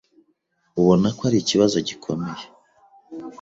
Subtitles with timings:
[0.79, 2.43] ubona ko ari ikibazo gikomeye